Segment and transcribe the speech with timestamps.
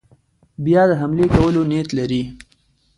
[0.65, 2.23] بیا د حملې کولو نیت لري.